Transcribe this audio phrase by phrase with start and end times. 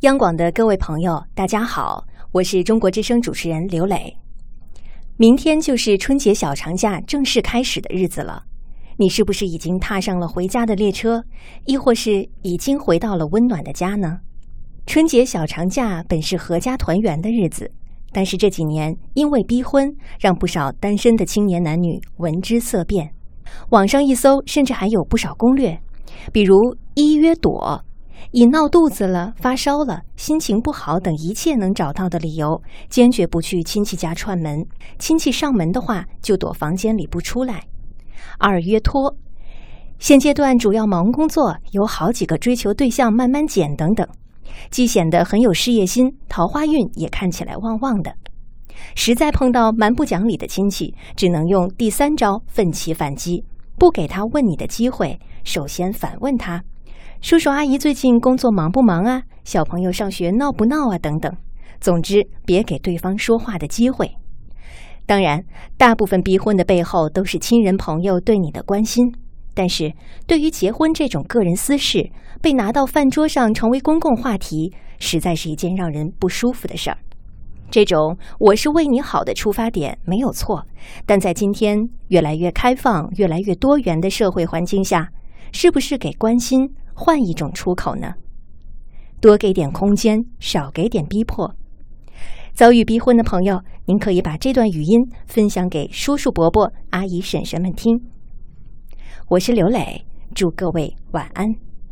[0.00, 2.02] 央广的各位朋友，大家好，
[2.32, 4.16] 我是中国之声主持人刘磊。
[5.18, 8.44] 明天就是春节小长假正式开始的日子了，
[8.96, 11.22] 你是不是已经踏上了回家的列车，
[11.66, 14.20] 亦或是已经回到了温暖的家呢？
[14.86, 17.70] 春节小长假本是阖家团圆的日子，
[18.10, 23.12] 但是这几年因为逼婚，让不少单身的青年男女闻之色变。
[23.68, 25.78] 网上一搜，甚至还有不少攻略，
[26.32, 27.84] 比如一约躲。
[28.32, 34.64] 以闹肚子了、发烧了、心情不好等一切能找到的理由，坚决不去亲戚家串门。
[34.98, 37.64] 亲戚上门的话，就躲房间里不出来。
[38.38, 39.16] 二约拖，
[39.98, 44.06] 现阶段主要忙工作，有好几个追求对象慢慢减等等，
[44.70, 48.14] 既显得很有事业心，桃花运也看起来旺旺的。
[48.94, 53.44] 实在碰到蛮不讲理的亲戚，只能用第三招奋起反击，
[53.78, 56.62] 不给他问你的机会，首先反问他。
[57.20, 59.22] 叔叔阿姨最近工作忙不忙啊？
[59.44, 60.98] 小朋友上学闹不闹啊？
[60.98, 61.34] 等等，
[61.80, 64.16] 总之别给对方说话的机会。
[65.06, 65.44] 当然，
[65.76, 69.12] 大部分逼婚的背后都是亲人朋友对你的关心，
[69.54, 69.92] 但是
[70.26, 76.98] 对于结婚这种个人私事被拿到饭桌上成为公共话题，实在是一件让人不舒服的事儿。
[77.70, 80.66] 这种我是为你好的出发点没有错，
[81.06, 81.76] 但在今天
[82.08, 85.08] 越来越开放、越来越多元的社会环境下，
[85.52, 86.68] 是不是给关心？
[87.02, 88.12] 换一种出口呢？
[89.22, 91.56] 多给点空间，少给点逼迫。
[92.52, 97.98] 遭遇逼婚的朋友，您可以把这段语音分享给叔叔伯伯、阿姨婶婶们听。
[99.28, 101.69] 我是刘磊，祝各位晚安。